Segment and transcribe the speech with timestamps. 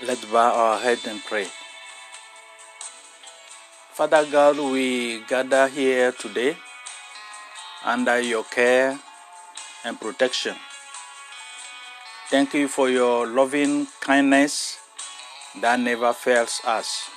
[0.00, 1.48] Let's bow our head and pray.
[3.90, 6.56] Father God, we gather here today
[7.84, 8.96] under your care
[9.84, 10.54] and protection.
[12.30, 14.78] Thank you for your loving kindness
[15.60, 17.10] that never fails us.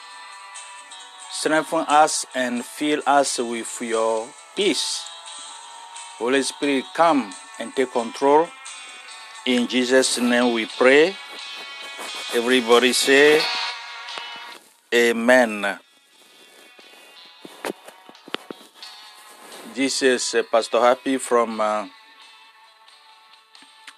[1.32, 5.06] Strengthen us and fill us with your peace.
[6.18, 8.48] Holy Spirit, come and take control.
[9.46, 11.16] In Jesus' name we pray.
[12.34, 13.42] Everybody say,
[14.96, 15.78] Amen.
[19.76, 21.88] This is uh, Pastor Happy from uh,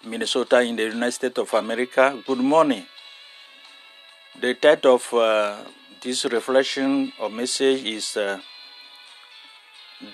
[0.03, 2.19] Minnesota in the United States of America.
[2.25, 2.87] Good morning.
[4.41, 5.57] The title of uh,
[6.01, 8.41] this reflection or message is uh,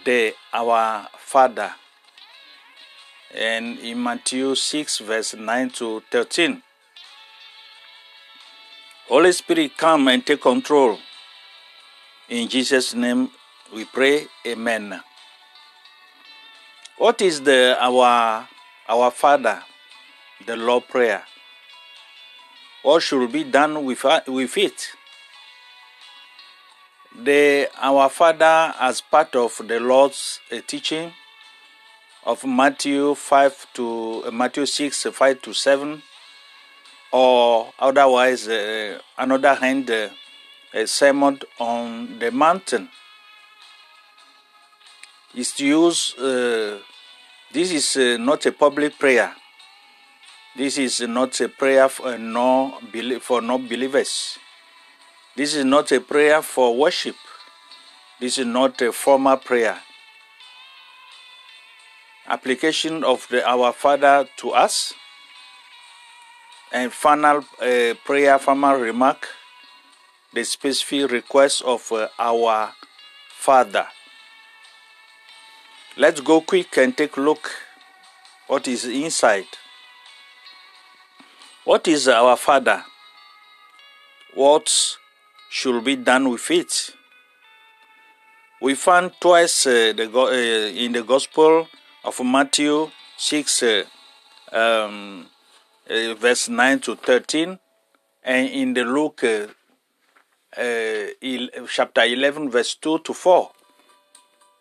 [0.04, 1.72] the Our Father,
[3.34, 6.64] and in Matthew 6, verse 9 to 13.
[9.10, 11.00] Holy Spirit, come and take control.
[12.30, 13.32] In Jesus' name
[13.74, 15.02] we pray, Amen.
[16.98, 18.48] What is the our
[18.88, 19.64] our Father,
[20.46, 21.24] the Lord Prayer?
[22.84, 24.90] What should be done with, with it?
[27.20, 31.12] The Our Father, as part of the Lord's uh, teaching
[32.24, 36.04] of Matthew 5 to uh, Matthew 6 5 to 7,
[37.12, 40.10] or otherwise, uh, another hand, uh,
[40.74, 42.90] a sermon on the mountain,
[45.34, 46.16] is to use.
[46.18, 46.80] Uh,
[47.52, 49.34] this is uh, not a public prayer.
[50.56, 52.80] This is not a prayer for no
[53.22, 54.38] for non believers.
[55.36, 57.16] This is not a prayer for worship.
[58.20, 59.80] This is not a formal prayer.
[62.28, 64.94] Application of the Our Father to us.
[66.72, 69.28] And final uh, prayer, final remark,
[70.34, 72.72] the specific request of uh, our
[73.30, 73.88] Father.
[75.98, 77.52] Let's go quick and take a look
[78.48, 79.48] what is inside.
[81.66, 82.84] What is our Father?
[84.34, 84.98] What
[85.50, 86.92] should be done with it?
[88.62, 90.32] We find twice uh, the, uh,
[90.76, 91.68] in the Gospel
[92.04, 93.64] of Matthew 6,
[95.90, 97.60] uh, verse 9 to 13,
[98.24, 99.24] and in the Luke
[101.68, 103.52] chapter 11, verse 2 to 4.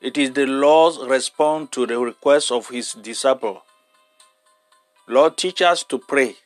[0.00, 3.62] It is the Lord's response to the request of his disciple.
[5.08, 6.36] Lord, teach us to pray.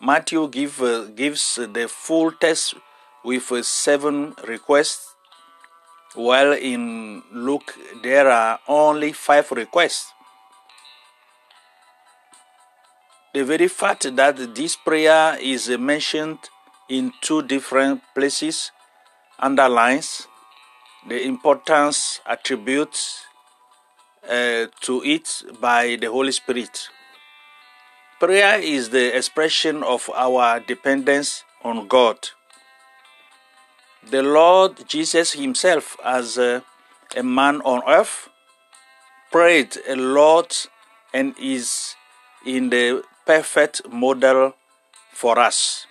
[0.00, 2.74] Matthew give, uh, gives the full text
[3.24, 5.14] with uh, seven requests,
[6.14, 10.12] while in Luke there are only five requests.
[13.38, 16.40] The very fact that this prayer is mentioned
[16.88, 18.72] in two different places
[19.38, 20.26] underlines
[21.06, 22.98] the importance attributed
[24.28, 26.88] uh, to it by the Holy Spirit.
[28.18, 32.18] Prayer is the expression of our dependence on God.
[34.10, 36.64] The Lord Jesus Himself, as a,
[37.16, 38.28] a man on earth,
[39.30, 40.66] prayed a lot
[41.14, 41.94] and is
[42.44, 44.54] in the perfect model
[45.12, 45.86] for us.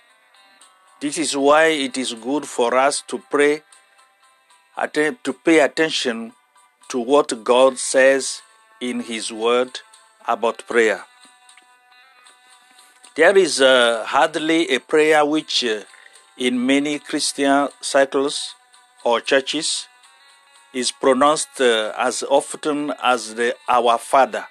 [1.00, 3.62] This is why it is good for us to pray
[5.22, 6.32] to pay attention
[6.88, 8.42] to what God says
[8.80, 9.80] in His Word
[10.26, 11.04] about prayer.
[13.14, 15.82] There is uh, hardly a prayer which, uh,
[16.36, 18.54] in many Christian circles
[19.04, 19.86] or churches,
[20.72, 24.46] is pronounced uh, as often as the Our Father.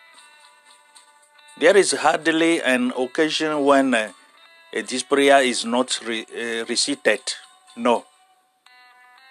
[1.60, 4.12] There is hardly an occasion when uh,
[4.72, 7.22] this prayer is not re- uh, recited.
[7.76, 8.06] No.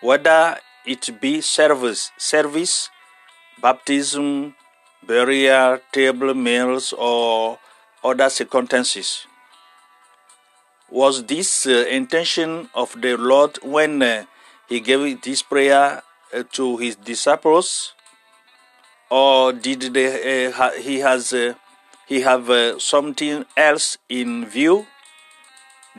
[0.01, 2.91] Whether it be service, service,
[3.63, 4.57] baptism,
[5.07, 7.61] burial, table meals, or
[8.03, 9.25] other circumstances.
[10.91, 14.25] Was this uh, intention of the Lord when uh,
[14.69, 16.03] He gave this prayer
[16.35, 17.95] uh, to His disciples,
[19.11, 21.33] or did they, ha- He has
[22.07, 24.87] He have uh, something else in view?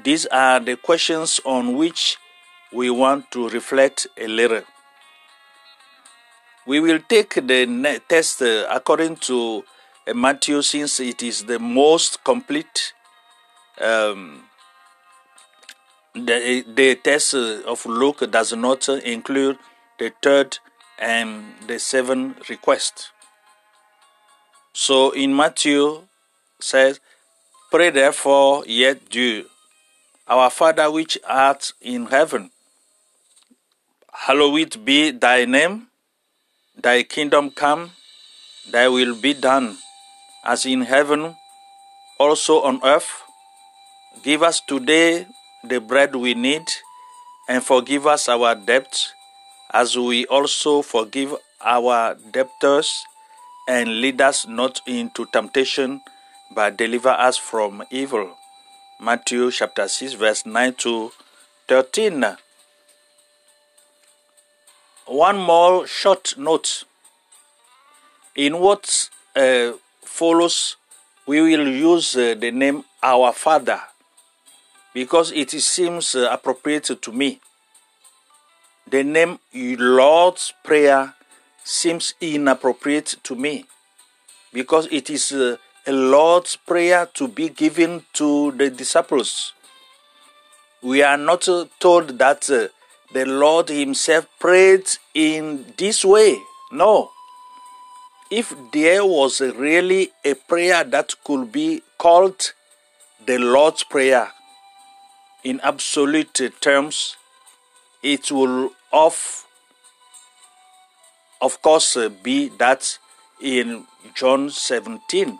[0.01, 2.17] These are the questions on which
[2.71, 4.61] we want to reflect a little.
[6.65, 9.65] We will take the test uh, according to
[10.07, 12.93] uh, Matthew since it is the most complete.
[13.81, 14.43] Um,
[16.13, 19.59] the, the test of Luke does not include
[19.99, 20.59] the third
[20.99, 23.11] and the seventh request.
[24.77, 26.05] So in Matthew
[26.59, 26.99] says,
[27.71, 29.49] Pray therefore, yet do
[30.27, 32.51] Our Father which art in heaven,
[34.13, 35.87] hallowed be thy name,
[36.77, 37.97] thy kingdom come,
[38.69, 39.77] thy will be done,
[40.45, 41.33] as in heaven,
[42.19, 43.23] also on earth.
[44.21, 45.25] Give us today
[45.63, 46.69] the bread we need,
[47.49, 49.11] and forgive us our debts,
[49.73, 51.33] as we also forgive
[51.65, 53.07] our debtors,
[53.67, 56.01] and lead us not into temptation,
[56.55, 58.37] but deliver us from evil.
[58.99, 61.11] Matthew chapter 6, verse 9 to
[61.67, 62.37] 13.
[65.05, 66.85] One more short note.
[68.35, 69.73] In what uh,
[70.03, 70.77] follows,
[71.25, 73.81] we will use uh, the name Our Father
[74.93, 77.39] because it seems uh, appropriate to me.
[78.89, 81.13] The name Lord's Prayer
[81.67, 83.65] seems inappropriate to me
[84.53, 89.53] because it is uh, a Lord's Prayer to be given to the disciples.
[90.81, 92.69] We are not uh, told that uh,
[93.13, 96.37] the Lord Himself prayed in this way.
[96.71, 97.11] No.
[98.31, 102.53] If there was really a prayer that could be called
[103.25, 104.31] the Lord's Prayer
[105.43, 107.17] in absolute terms,
[108.01, 109.46] it will of
[111.41, 112.97] of course be that
[113.41, 113.85] in
[114.15, 115.37] John 17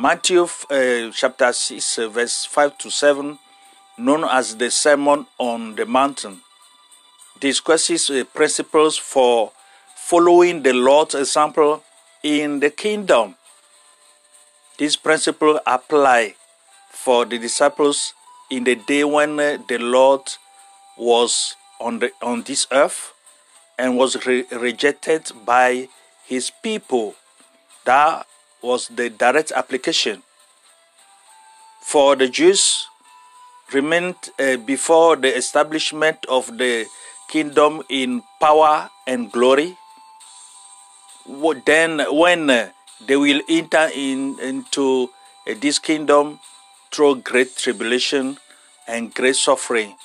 [0.00, 3.36] Matthew uh, chapter 6, uh, verse 5 to 7,
[3.98, 6.42] known as the Sermon on the Mountain,
[7.40, 9.50] discusses uh, principles for
[9.96, 11.82] following the Lord's example
[12.22, 13.34] in the kingdom.
[14.78, 16.36] These principles apply
[16.92, 18.14] for the disciples
[18.52, 20.20] in the day when uh, the Lord
[20.96, 23.14] was on, the, on this earth
[23.78, 25.88] and was re- rejected by
[26.26, 27.14] his people.
[27.84, 28.26] That
[28.60, 30.22] was the direct application.
[31.80, 32.88] For the Jews,
[33.72, 36.86] remained uh, before the establishment of the
[37.28, 39.76] kingdom in power and glory.
[41.66, 42.70] Then, when uh,
[43.06, 45.10] they will enter in, into
[45.46, 46.40] uh, this kingdom
[46.90, 48.38] through great tribulation
[48.86, 49.96] and great suffering,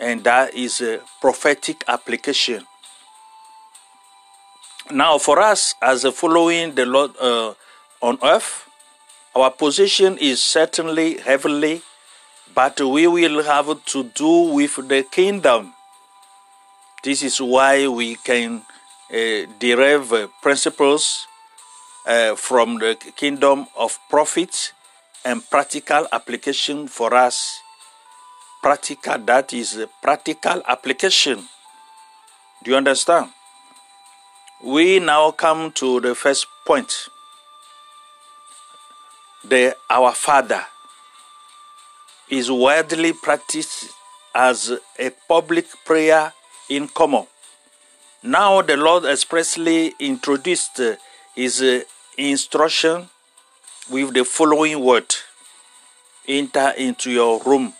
[0.00, 2.66] and that is a prophetic application.
[4.90, 7.54] Now, for us, as a following the Lord, uh,
[8.00, 8.68] on earth.
[9.34, 11.82] Our position is certainly heavenly,
[12.54, 15.74] but we will have to do with the kingdom.
[17.02, 18.62] This is why we can
[19.12, 21.26] uh, derive uh, principles
[22.36, 24.72] from the kingdom of profit
[25.24, 27.58] and practical application for us.
[28.62, 31.48] Practical, that is practical application.
[32.62, 33.32] Do you understand?
[34.64, 37.08] We now come to the first point
[39.44, 40.64] the Our Father
[42.30, 43.90] is widely practiced
[44.34, 46.32] as a public prayer
[46.68, 47.26] in common.
[48.22, 50.80] Now the Lord expressly introduced
[51.34, 51.84] his
[52.16, 53.08] instruction
[53.90, 55.14] with the following word
[56.26, 57.74] Enter into your room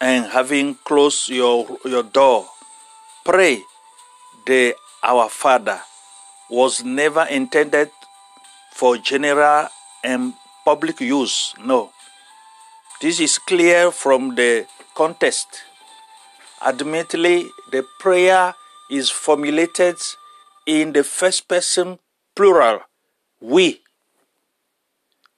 [0.00, 2.46] and having closed your, your door,
[3.24, 3.60] pray.
[4.46, 4.76] The
[5.06, 5.82] Our Father
[6.50, 7.92] was never intended
[8.74, 9.68] for general
[10.02, 10.34] and
[10.64, 11.54] public use.
[11.62, 11.92] No.
[13.00, 15.62] This is clear from the context.
[16.60, 18.56] Admittedly, the prayer
[18.90, 19.94] is formulated
[20.66, 22.00] in the first person
[22.34, 22.80] plural,
[23.40, 23.82] we.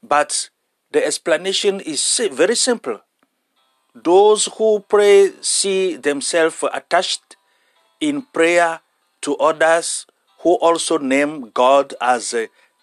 [0.02, 0.48] But
[0.92, 2.00] the explanation is
[2.32, 3.00] very simple.
[3.94, 7.37] Those who pray see themselves attached
[8.00, 8.80] in prayer
[9.22, 10.06] to others
[10.40, 12.34] who also name God as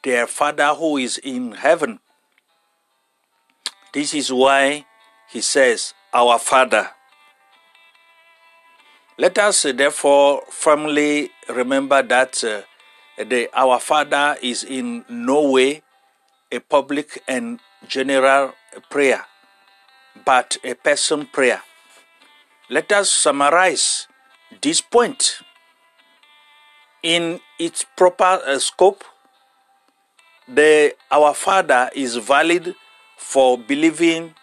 [0.03, 1.99] their Father who is in heaven.
[3.93, 4.85] This is why
[5.29, 6.89] he says, Our Father.
[9.17, 12.61] Let us uh, therefore firmly remember that uh,
[13.17, 15.81] the Our Father is in no way
[16.51, 18.53] a public and general
[18.89, 19.25] prayer,
[20.25, 21.61] but a person prayer.
[22.69, 24.07] Let us summarize
[24.61, 25.39] this point
[27.05, 29.03] in its proper uh, scope.
[30.47, 32.73] The Our Father is valid
[33.15, 34.33] for believing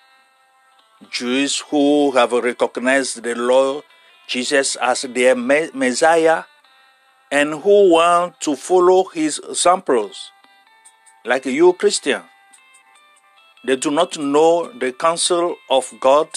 [1.10, 3.82] Jews who have recognized the Lord
[4.28, 6.44] Jesus as their Messiah
[7.32, 10.30] and who want to follow his examples,
[11.24, 12.22] like you Christian.
[13.66, 16.28] They do not know the counsel of God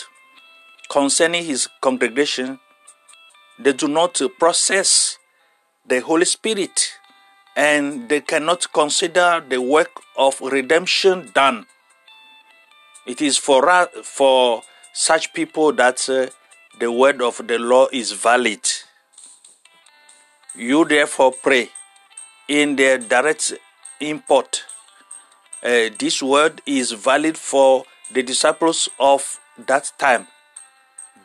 [0.90, 2.60] concerning his congregation.
[3.60, 5.20] They do not process
[5.88, 6.94] the Holy Spirit
[7.56, 11.66] and they cannot consider the work of redemption done
[13.06, 16.28] It is for for such people that uh,
[16.80, 18.68] the word of the law is valid.
[20.56, 21.70] You therefore pray
[22.48, 23.54] in the direct
[24.00, 24.64] import.
[25.64, 30.28] Uh, this word is valid for the disciples of that time,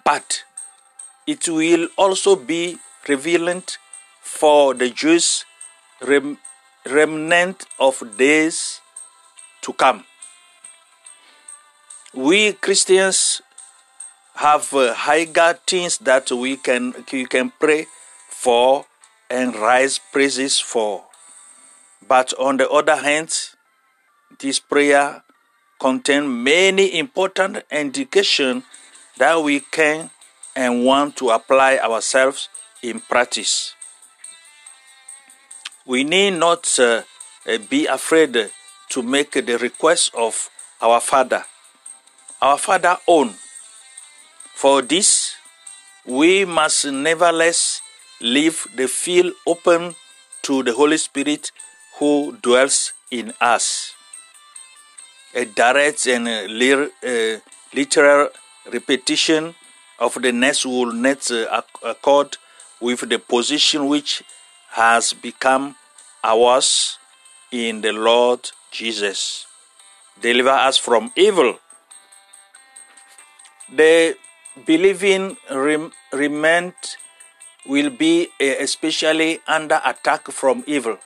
[0.04, 0.44] but
[1.26, 3.78] it will also be prevalent
[4.30, 5.44] for the Jews
[6.00, 6.38] rem-
[6.86, 8.80] remnant of days
[9.60, 10.04] to come.
[12.14, 13.42] We Christians
[14.34, 17.86] have uh, higher things that we can we can pray
[18.30, 18.86] for
[19.28, 21.04] and rise praises for.
[22.06, 23.34] But on the other hand,
[24.38, 25.22] this prayer
[25.78, 28.64] contains many important indications
[29.18, 30.10] that we can
[30.56, 32.48] and want to apply ourselves
[32.82, 33.74] in practice.
[35.90, 37.02] We need not uh,
[37.48, 38.52] uh be afraid
[38.90, 40.48] to make the request of
[40.80, 41.42] our Father,
[42.40, 43.34] our Father own.
[44.54, 45.34] For this,
[46.06, 47.82] we must nevertheless
[48.20, 49.96] leave the field open
[50.42, 51.50] to the Holy Spirit
[51.98, 53.92] who dwells in us.
[55.34, 57.40] A direct and uh,
[57.74, 58.28] literal
[58.72, 59.56] repetition
[59.98, 62.36] of the next will not uh, accord
[62.80, 64.22] with the position which
[64.70, 65.76] has become
[66.22, 66.98] ours
[67.50, 69.46] in the Lord Jesus.
[70.20, 71.58] Deliver us from evil.
[73.72, 74.16] The
[74.66, 75.92] believing rem-
[77.66, 80.98] will be especially under attack from evil.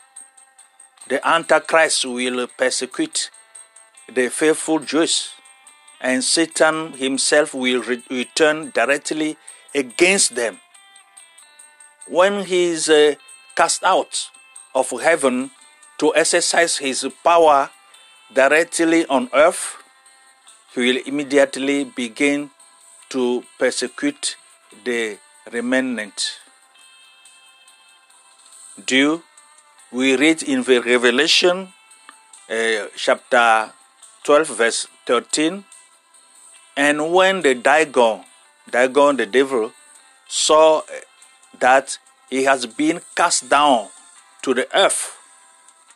[1.09, 3.31] The Antichrist will persecute
[4.13, 5.31] the faithful Jews,
[6.01, 9.37] and Satan himself will re- return directly
[9.75, 10.61] against them.
[12.07, 13.15] When he is uh,
[13.55, 14.31] cast out
[14.75, 15.51] of heaven
[15.99, 17.71] to exercise his power
[18.33, 19.77] directly on earth,
[20.75, 22.51] he will immediately begin
[23.09, 24.37] to persecute
[24.85, 25.19] the
[25.53, 26.41] remnant.
[28.85, 29.23] Do
[29.93, 31.69] we read in the Revelation
[32.51, 33.71] uh, chapter
[34.25, 35.65] 12, verse 13?
[36.77, 38.25] And when the Dagon,
[38.69, 39.71] Dagon the devil,
[40.27, 40.83] saw
[41.61, 41.99] that
[42.35, 43.87] he has been cast down
[44.43, 45.17] to the earth,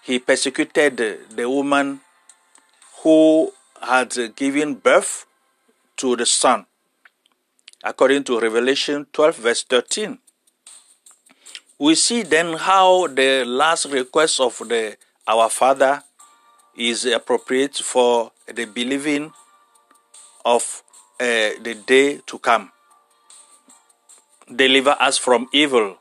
[0.03, 0.97] he persecuted
[1.35, 2.01] the woman
[3.03, 3.53] who
[3.83, 5.27] had given birth
[5.97, 6.65] to the son
[7.83, 10.19] according to Revelation 12, verse 13.
[11.81, 16.05] We see then how the last request of the our Father
[16.77, 19.33] is appropriate for the believing
[20.45, 20.85] of
[21.19, 22.71] uh, the day to come.
[24.55, 25.98] Deliver us from evil.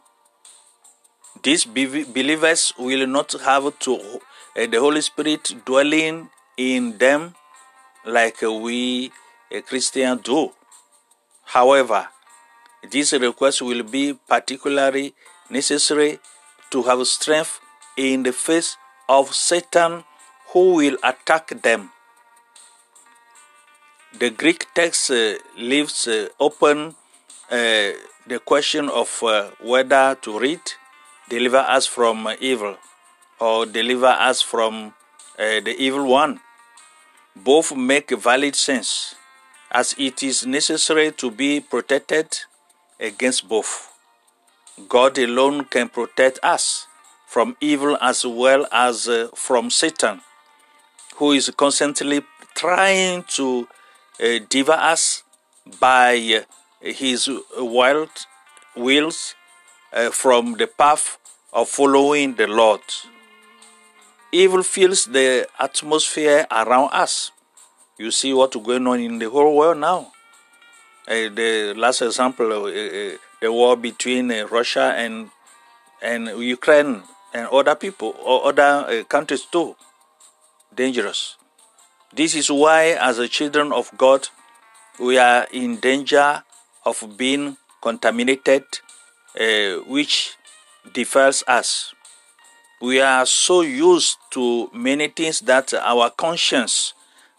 [1.47, 7.35] These believers will not have to uh, the Holy Spirit dwelling in them
[8.03, 9.13] like we
[9.49, 10.51] a Christian do.
[11.45, 12.09] However,
[12.91, 15.13] this request will be particularly
[15.49, 16.19] necessary
[16.71, 17.61] to have strength
[17.95, 18.75] in the face
[19.07, 20.03] of Satan
[20.47, 21.91] who will attack them.
[24.19, 26.95] The Greek text uh, leaves uh, open
[27.49, 27.91] uh,
[28.27, 30.59] the question of uh, whether to read
[31.29, 32.77] deliver us from evil
[33.39, 34.93] or deliver us from
[35.37, 36.39] uh, the evil one.
[37.35, 39.15] Both make valid sense
[39.71, 42.39] as it is necessary to be protected
[42.99, 43.93] against both.
[44.89, 46.87] God alone can protect us
[47.27, 50.21] from evil as well as uh, from Satan,
[51.15, 52.21] who is constantly
[52.55, 53.67] trying to
[54.23, 55.23] uh, devour us
[55.79, 56.41] by uh,
[56.81, 58.09] his wild
[58.75, 59.35] wills
[59.97, 61.17] uh, from the path
[61.51, 62.85] of following the Lord.
[64.31, 67.31] Evil fills the atmosphere around us
[67.97, 70.11] you see what's going on in the whole world now.
[71.07, 75.29] Uh, the last example, uh, uh, the war between uh, Russia and
[76.01, 77.01] and Ukraine
[77.33, 79.75] and other people or other uh, countries too,
[80.75, 81.37] dangerous.
[82.13, 84.29] This is why, as a children of God,
[84.99, 86.43] we are in danger
[86.85, 88.63] of being contaminated,
[89.39, 90.35] uh, which
[90.93, 91.93] defiles us.
[92.81, 96.93] We are so used to many things that our conscience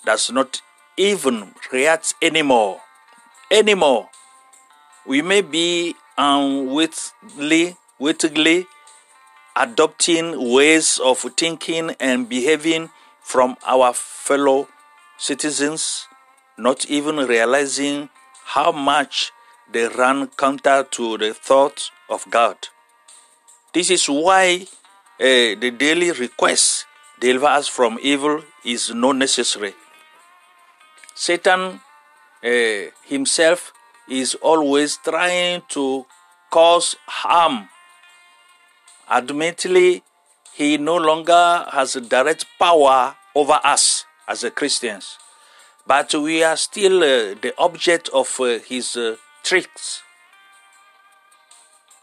[0.05, 0.61] does not
[0.97, 2.81] even react anymore.
[3.51, 4.09] Anymore.
[5.07, 8.67] We may be unwittingly, wittingly
[9.57, 12.91] adopting ways of thinking and behaving
[13.21, 14.69] from our fellow
[15.19, 16.07] citizens,
[16.57, 18.09] not even realizing
[18.45, 19.33] how much
[19.73, 22.57] they run counter to the thoughts of God.
[23.73, 24.67] This is why
[25.21, 26.87] uh, the daily request,
[27.21, 29.75] deliver us from evil, is not necessary.
[31.15, 31.81] Satan
[32.43, 32.49] uh,
[33.05, 33.73] himself
[34.09, 36.07] is always trying to
[36.51, 37.69] cause harm.
[39.11, 40.03] Admittedly,
[40.55, 45.19] he no longer has direct power over us as Christians,
[45.87, 48.35] but we are still uh, the object of
[48.67, 48.97] his
[49.43, 50.03] tricks.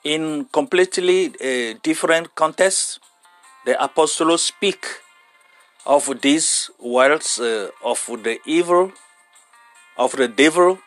[0.04, 3.00] In completely uh, different contexts,
[3.66, 4.86] the apostles speak
[5.86, 8.92] of these worlds uh, of the evil,
[9.98, 10.80] of the devil,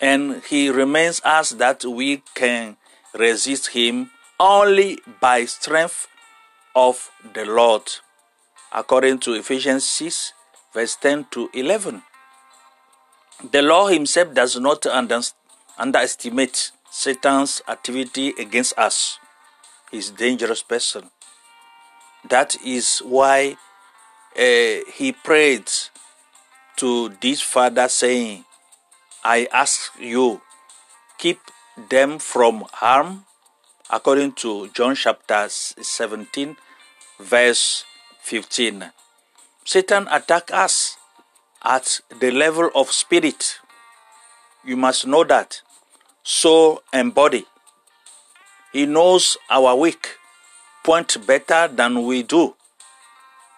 [0.00, 2.76] and he reminds us that we can
[3.14, 6.08] resist him only by strength
[6.74, 7.82] of the Lord,
[8.72, 10.32] according to Ephesians 6,
[10.72, 12.02] verse 10 to 11.
[13.50, 14.86] The Lord himself does not
[15.78, 19.18] underestimate Satan's activity against us.
[19.90, 21.10] He's a dangerous person.
[22.28, 23.56] That is why
[24.36, 25.70] uh, he prayed
[26.76, 28.44] to this father, saying,
[29.24, 30.40] I ask you,
[31.18, 31.38] keep
[31.88, 33.24] them from harm,
[33.90, 36.56] according to John chapter 17,
[37.20, 37.84] verse
[38.22, 38.90] 15.
[39.64, 40.96] Satan attack us
[41.62, 43.58] at the level of spirit.
[44.64, 45.62] You must know that.
[46.22, 47.46] Soul and body.
[48.72, 50.16] He knows our weak
[50.84, 52.54] point better than we do.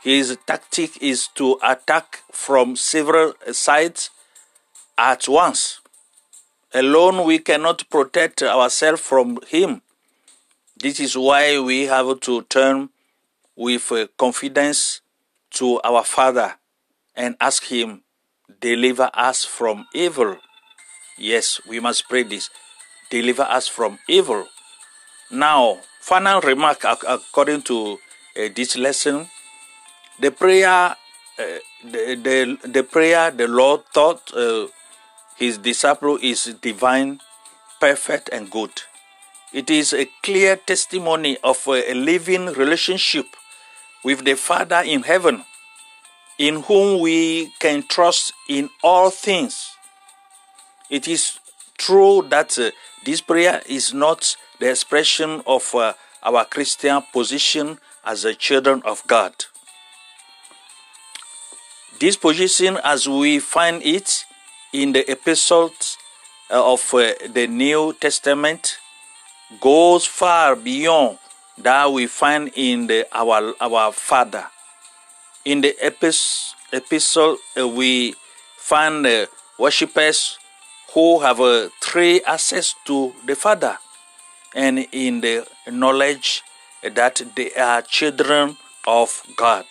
[0.03, 4.11] His tactic is to attack from several sides
[4.99, 5.81] at once.
[6.73, 9.83] Alone, we cannot protect ourselves from him.
[10.77, 12.91] This is why we have to turn
[13.57, 15.01] with confidence
[15.51, 16.57] to our Father
[17.15, 18.03] and ask Him,
[18.61, 20.37] deliver us from evil.
[21.17, 22.51] Yes, we must pray this.
[23.11, 24.47] Deliver us from evil.
[25.31, 27.99] Now, final remark according to
[28.37, 29.29] uh, this lesson
[30.21, 30.97] the prayer, uh,
[31.83, 32.15] the,
[32.63, 34.69] the, the prayer the Lord taught uh,
[35.37, 37.21] his disciple is divine,
[37.81, 38.71] perfect, and good.
[39.53, 43.27] It is a clear testimony of a living relationship
[44.05, 45.45] with the Father in heaven,
[46.39, 49.74] in whom we can trust in all things.
[50.91, 51.39] It is
[51.79, 52.71] true that uh,
[53.05, 59.07] this prayer is not the expression of uh, our Christian position as the children of
[59.07, 59.33] God.
[62.01, 64.25] This position, as we find it
[64.73, 65.97] in the epistles
[66.51, 68.79] uh, of uh, the New Testament,
[69.61, 71.19] goes far beyond
[71.59, 74.47] that we find in the, our our Father.
[75.45, 78.15] In the epis, epistle, uh, we
[78.57, 79.27] find uh,
[79.59, 80.39] worshippers
[80.95, 83.79] who have uh, three access to the Father,
[84.55, 86.43] and in the knowledge
[86.83, 89.67] that they are children of God.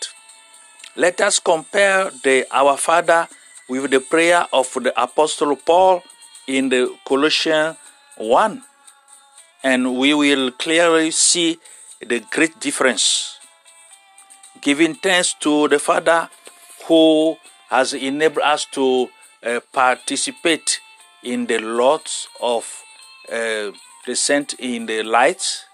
[0.95, 3.27] Let us compare the Our Father
[3.69, 6.03] with the prayer of the Apostle Paul
[6.45, 7.77] in the Colossians
[8.17, 8.61] 1,
[9.63, 11.57] and we will clearly see
[12.01, 13.39] the great difference.
[14.59, 16.29] Giving thanks to the Father
[16.87, 17.37] who
[17.69, 19.09] has enabled us to
[19.43, 20.79] uh, participate
[21.23, 22.83] in the lots of
[23.31, 23.71] uh,
[24.05, 25.65] descent in the light,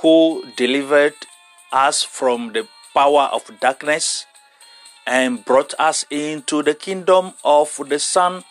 [0.00, 1.14] who delivered
[1.72, 4.26] us from the power of darkness
[5.06, 8.44] and brought us into the kingdom of the Son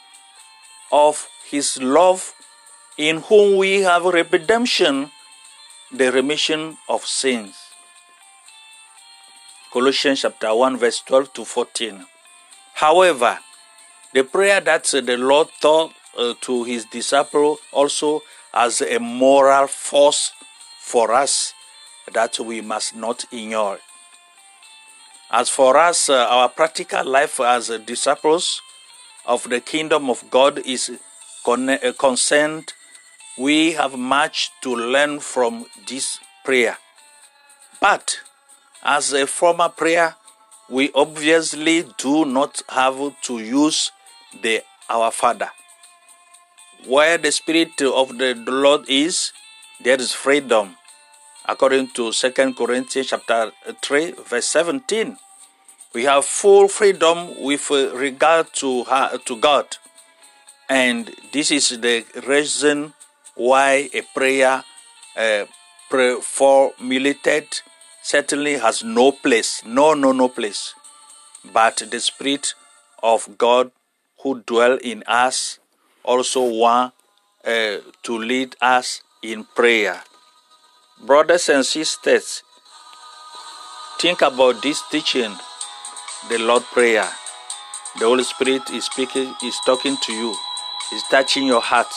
[0.91, 2.33] of His love,
[2.97, 5.11] in whom we have redemption,
[5.91, 7.55] the remission of sins.
[9.71, 12.05] Colossians chapter 1, verse 12 to 14.
[12.73, 13.39] However,
[14.17, 20.31] the prayer that the Lord taught uh, to his disciple also as a moral force
[20.79, 21.53] for us
[22.11, 23.77] that we must not ignore.
[25.29, 28.59] As for us, uh, our practical life as uh, disciples
[29.27, 30.99] of the kingdom of God is
[31.45, 32.73] con- uh, concerned,
[33.37, 36.79] we have much to learn from this prayer.
[37.79, 38.21] But
[38.81, 40.15] as a former prayer,
[40.71, 43.91] we obviously do not have to use
[44.41, 45.49] the Our Father.
[46.85, 49.31] Where the Spirit of the Lord is,
[49.83, 50.75] there is freedom
[51.45, 55.17] according to 2 Corinthians chapter 3 verse 17.
[55.93, 59.77] We have full freedom with regard to her, to God.
[60.69, 62.93] And this is the reason
[63.35, 64.63] why a prayer
[65.15, 65.45] uh,
[66.21, 67.47] formulated
[68.03, 69.63] certainly has no place.
[69.65, 70.73] No, no, no place.
[71.53, 72.53] But the Spirit
[73.01, 73.71] of God
[74.27, 75.59] who dwell in us
[76.03, 76.93] also want
[77.45, 80.03] uh, to lead us in prayer.
[81.05, 82.43] Brothers and sisters,
[84.01, 85.33] think about this teaching,
[86.27, 87.07] the Lord Prayer.
[87.99, 90.35] The Holy Spirit is speaking, is talking to you,
[90.93, 91.87] is touching your heart.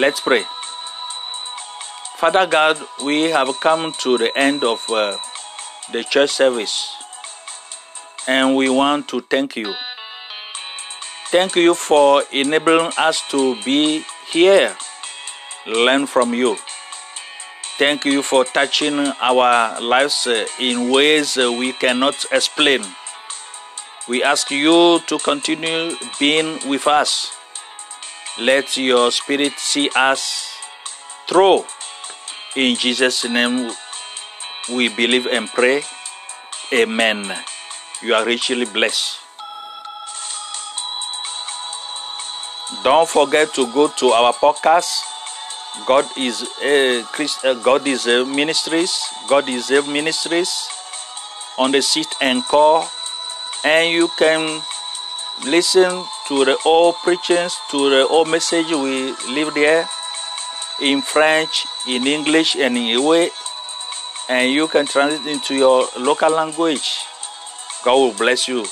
[0.00, 0.44] Let's pray.
[2.16, 5.18] Father God, we have come to the end of uh,
[5.92, 6.90] the church service
[8.26, 9.74] and we want to thank you.
[11.26, 14.74] Thank you for enabling us to be here,
[15.66, 16.56] learn from you.
[17.76, 22.80] Thank you for touching our lives uh, in ways uh, we cannot explain.
[24.08, 27.36] We ask you to continue being with us
[28.40, 30.48] let your spirit see us
[31.28, 31.64] through.
[32.56, 33.70] In Jesus' name
[34.72, 35.82] we believe and pray.
[36.72, 37.26] Amen.
[38.02, 39.18] You are richly blessed.
[42.82, 45.02] Don't forget to go to our podcast.
[45.86, 48.96] God is uh, Christ, uh, God is uh, ministries.
[49.28, 50.68] God is uh, ministries
[51.58, 52.88] on the seat and call,
[53.64, 54.62] and you can
[55.44, 59.88] listen to the old preachings, to the old message we live there
[60.80, 63.30] in French, in English, and in way,
[64.28, 66.98] and you can translate into your local language.
[67.84, 68.66] God will bless you.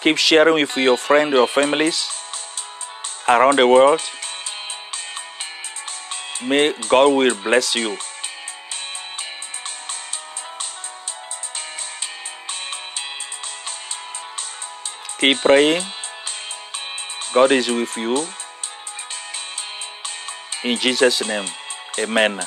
[0.00, 2.10] Keep sharing with your friends, your families
[3.28, 4.00] around the world.
[6.44, 7.96] May God will bless you.
[15.22, 15.82] Keep praying.
[17.32, 18.26] God is with you.
[20.64, 21.46] In Jesus' name,
[21.96, 22.42] amen.